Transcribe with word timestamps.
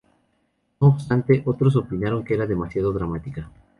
No 0.79 0.87
obstante, 0.87 1.43
otros 1.45 1.75
opinaron 1.75 2.23
que 2.25 2.33
era 2.33 2.47
demasiado 2.47 2.91
dramática. 2.91 3.51